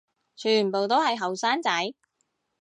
[0.35, 1.93] 全部都係後生仔